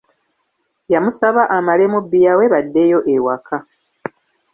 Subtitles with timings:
[0.93, 3.57] Yamusaba amalemu bbiya we baddeyo ewaka.